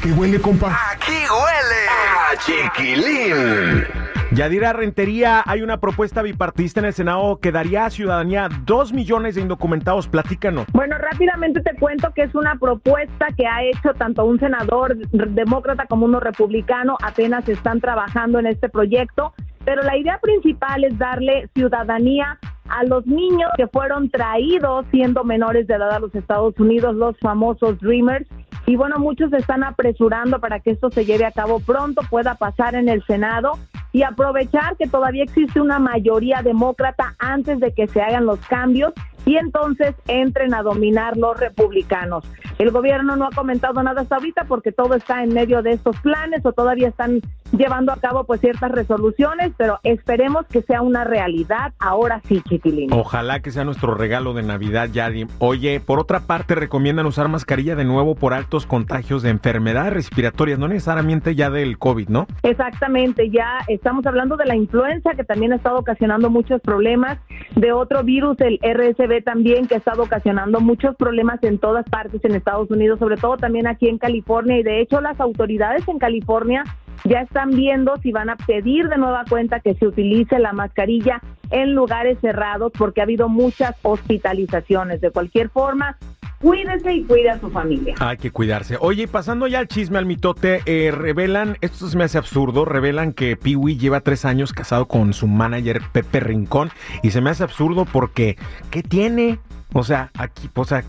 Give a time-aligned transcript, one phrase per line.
[0.00, 0.74] Aquí huele, compa.
[0.92, 3.84] Aquí huele a chiquilín.
[4.32, 9.34] Yadira Rentería, hay una propuesta bipartista en el Senado que daría a ciudadanía dos millones
[9.34, 10.08] de indocumentados.
[10.08, 10.64] Platícanos.
[10.72, 15.84] Bueno, rápidamente te cuento que es una propuesta que ha hecho tanto un senador demócrata
[15.84, 16.96] como uno republicano.
[17.02, 19.34] Apenas están trabajando en este proyecto,
[19.66, 22.38] pero la idea principal es darle ciudadanía
[22.70, 27.18] a los niños que fueron traídos siendo menores de edad a los Estados Unidos, los
[27.18, 28.26] famosos Dreamers.
[28.66, 32.74] Y bueno, muchos están apresurando para que esto se lleve a cabo pronto, pueda pasar
[32.74, 33.58] en el Senado
[33.92, 38.92] y aprovechar que todavía existe una mayoría demócrata antes de que se hagan los cambios
[39.26, 42.24] y entonces entren a dominar los republicanos.
[42.58, 45.98] El gobierno no ha comentado nada hasta ahorita porque todo está en medio de estos
[46.00, 47.20] planes o todavía están
[47.60, 52.90] llevando a cabo pues ciertas resoluciones, pero esperemos que sea una realidad ahora sí, Chiquilín.
[52.92, 55.26] Ojalá que sea nuestro regalo de Navidad, Yadi.
[55.38, 60.58] Oye, por otra parte, recomiendan usar mascarilla de nuevo por altos contagios de enfermedades respiratorias,
[60.58, 62.26] no necesariamente ya del COVID, ¿no?
[62.42, 67.18] Exactamente, ya estamos hablando de la influenza que también ha estado ocasionando muchos problemas,
[67.56, 72.24] de otro virus, el RSV también, que ha estado ocasionando muchos problemas en todas partes
[72.24, 75.98] en Estados Unidos, sobre todo también aquí en California, y de hecho las autoridades en
[75.98, 76.64] California
[77.04, 81.20] ya están viendo si van a pedir de nueva cuenta que se utilice la mascarilla
[81.50, 85.00] en lugares cerrados porque ha habido muchas hospitalizaciones.
[85.00, 85.96] De cualquier forma,
[86.40, 87.94] cuídese y cuide a su familia.
[88.00, 88.76] Hay que cuidarse.
[88.80, 93.12] Oye, pasando ya al chisme, al mitote, eh, revelan, esto se me hace absurdo, revelan
[93.12, 96.70] que Piwi lleva tres años casado con su manager Pepe Rincón
[97.02, 98.36] y se me hace absurdo porque,
[98.70, 99.38] ¿qué tiene?
[99.72, 100.82] O sea, aquí, o sea,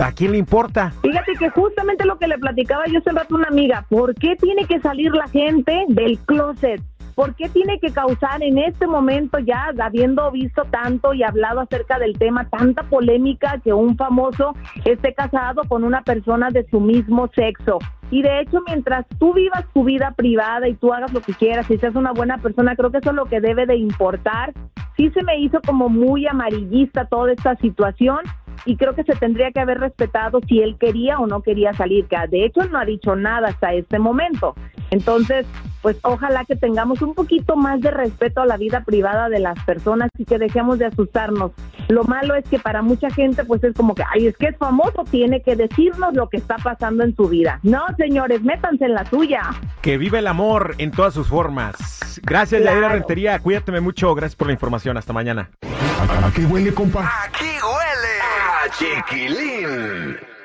[0.00, 0.92] ¿a quién le importa?
[1.02, 4.36] Fíjate que justamente lo que le platicaba yo hace rato a una amiga, ¿por qué
[4.36, 6.80] tiene que salir la gente del closet?
[7.16, 11.98] ¿Por qué tiene que causar en este momento ya, habiendo visto tanto y hablado acerca
[11.98, 14.54] del tema, tanta polémica que un famoso
[14.84, 17.78] esté casado con una persona de su mismo sexo?
[18.10, 21.70] Y de hecho, mientras tú vivas tu vida privada y tú hagas lo que quieras
[21.70, 24.52] y seas una buena persona, creo que eso es lo que debe de importar.
[24.98, 28.18] Sí se me hizo como muy amarillista toda esta situación
[28.66, 32.08] y creo que se tendría que haber respetado si él quería o no quería salir,
[32.08, 34.54] que de hecho no ha dicho nada hasta este momento.
[34.90, 35.46] Entonces,
[35.86, 39.56] pues ojalá que tengamos un poquito más de respeto a la vida privada de las
[39.62, 41.52] personas y que dejemos de asustarnos.
[41.86, 44.56] Lo malo es que para mucha gente pues es como que, ay, es que es
[44.56, 47.60] famoso, tiene que decirnos lo que está pasando en su vida.
[47.62, 49.42] No, señores, métanse en la suya.
[49.80, 52.20] Que vive el amor en todas sus formas.
[52.24, 52.80] Gracias, claro.
[52.80, 53.38] Yadira Rentería.
[53.38, 54.12] Cuídate mucho.
[54.16, 54.96] Gracias por la información.
[54.96, 55.50] Hasta mañana.
[55.62, 57.08] ¿A qué huele, compa?
[57.22, 60.35] Aquí huele a chiquilín.